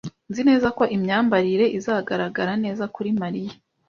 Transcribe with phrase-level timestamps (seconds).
[0.29, 3.53] Nzi neza ko imyambarire izagaragara neza kuri Mariya